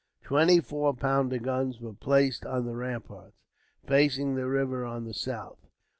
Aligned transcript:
Twenty 0.23 0.59
four 0.61 0.95
pounder 0.95 1.37
guns 1.37 1.79
were 1.79 1.93
placed 1.93 2.43
on 2.43 2.65
the 2.65 2.75
ramparts, 2.75 3.37
facing 3.85 4.33
the 4.33 4.47
river 4.47 4.83
on 4.83 5.05
the 5.05 5.13
south. 5.13 5.67